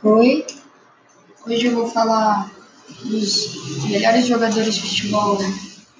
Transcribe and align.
Oi, 0.00 0.46
hoje 1.44 1.66
eu 1.66 1.74
vou 1.74 1.88
falar 1.88 2.48
dos 3.02 3.82
melhores 3.90 4.28
jogadores 4.28 4.76
de 4.76 4.80
futebol 4.80 5.36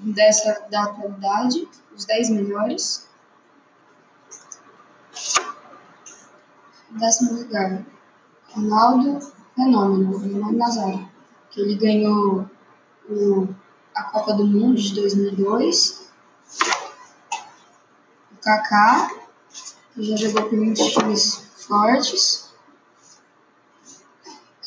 dessa 0.00 0.66
da 0.68 0.82
atualidade, 0.82 1.68
os 1.94 2.04
10 2.04 2.30
melhores. 2.30 3.08
Décimo 6.90 7.34
lugar, 7.34 7.86
Ronaldo 8.50 9.32
Fenômeno, 9.54 10.18
Ronaldo 10.18 10.58
Nazário, 10.58 11.08
que 11.52 11.60
ele 11.60 11.76
ganhou 11.76 12.50
o, 13.08 13.46
a 13.94 14.02
Copa 14.02 14.32
do 14.32 14.44
Mundo 14.44 14.74
de 14.74 14.92
2002. 14.92 16.10
O 18.32 18.36
Kaká, 18.42 19.08
que 19.94 20.02
já 20.02 20.16
jogou 20.16 20.50
por 20.50 20.58
muitos 20.58 20.84
times 20.92 21.44
fortes. 21.58 22.43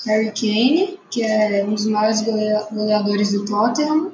Harry 0.07 0.31
Kane, 0.31 0.97
que 1.11 1.21
é 1.21 1.65
um 1.65 1.73
dos 1.73 1.85
maiores 1.85 2.21
goleadores 2.21 3.33
do 3.33 3.43
Tottenham, 3.43 4.11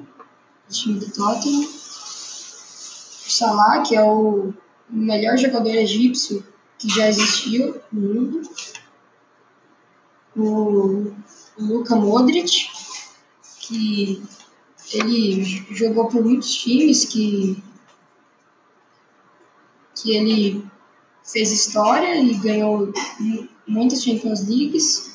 do 0.68 0.74
time 0.74 1.00
do 1.00 1.12
Tottenham. 1.12 1.62
O 1.62 3.30
Salah, 3.30 3.84
que 3.84 3.96
é 3.96 4.04
o 4.04 4.52
melhor 4.90 5.38
jogador 5.38 5.70
egípcio 5.70 6.44
que 6.80 6.90
já 6.90 7.08
existiu 7.08 7.80
no 7.92 8.02
mundo. 8.02 8.42
O 10.36 11.14
Luka 11.60 11.96
Modric, 11.96 12.68
que 13.60 14.24
ele 14.92 15.44
jogou 15.72 16.08
por 16.08 16.24
muitos 16.24 16.54
times 16.56 17.06
que 17.06 17.64
que 19.96 20.18
ele 20.18 20.66
fez 21.24 21.52
história 21.52 22.20
e 22.20 22.34
ganhou 22.34 22.92
muitas 23.66 24.04
Champions 24.04 24.46
Leagues 24.48 25.13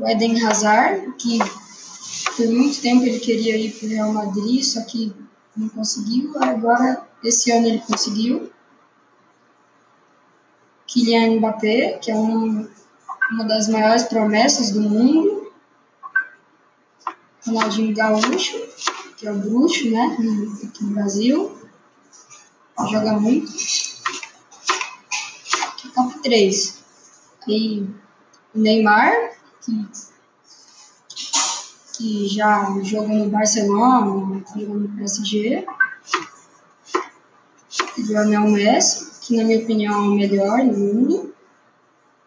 o 0.00 0.08
Eden 0.08 0.42
Hazard, 0.44 1.12
que 1.18 1.38
por 2.36 2.48
muito 2.48 2.80
tempo 2.80 3.04
ele 3.04 3.20
queria 3.20 3.56
ir 3.56 3.72
para 3.72 3.86
o 3.86 3.90
Real 3.90 4.12
Madrid, 4.12 4.64
só 4.64 4.80
que 4.82 5.14
não 5.54 5.68
conseguiu. 5.68 6.32
Agora, 6.42 7.06
esse 7.22 7.52
ano 7.52 7.66
ele 7.66 7.80
conseguiu. 7.80 8.50
Kylian 10.86 11.36
Mbappé, 11.36 11.98
que 11.98 12.10
é 12.10 12.14
um, 12.14 12.66
uma 13.30 13.44
das 13.44 13.68
maiores 13.68 14.04
promessas 14.04 14.70
do 14.70 14.80
mundo. 14.80 15.52
Ronaldinho 17.46 17.94
Gaúcho, 17.94 18.58
que 19.16 19.26
é 19.26 19.32
o 19.32 19.38
bruxo, 19.38 19.90
né, 19.90 20.16
aqui 20.66 20.84
no 20.84 20.94
Brasil. 20.94 21.58
Joga 22.90 23.12
muito. 23.20 23.52
Top 25.94 26.22
3. 26.22 26.82
Aí, 27.46 27.86
Neymar, 28.54 29.12
que, 29.62 29.88
que 31.96 32.28
já 32.28 32.64
jogou 32.82 33.16
no 33.16 33.30
Barcelona, 33.30 34.42
jogou 34.56 34.76
no 34.76 34.88
PSG. 34.96 35.66
Lionel 37.98 38.48
Messi, 38.48 39.20
que 39.20 39.36
na 39.36 39.44
minha 39.44 39.58
opinião 39.58 39.94
é 39.94 40.08
o 40.08 40.14
melhor 40.14 40.58
no 40.64 40.78
mundo, 40.78 41.34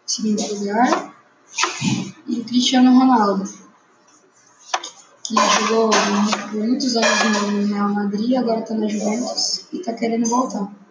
segundo 0.06 0.42
lugar. 0.56 1.14
E 2.28 2.40
o 2.40 2.46
Cristiano 2.46 2.98
Ronaldo, 2.98 3.44
que 5.24 5.36
jogou 5.36 5.90
muitos 6.54 6.96
anos 6.96 7.52
no 7.52 7.74
Real 7.74 7.90
Madrid, 7.90 8.38
agora 8.38 8.62
está 8.62 8.74
na 8.74 8.88
Juventus 8.88 9.66
e 9.72 9.80
está 9.80 9.94
querendo 9.94 10.30
voltar. 10.30 10.83